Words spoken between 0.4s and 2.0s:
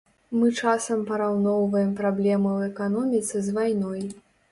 Мы часам параўноўваем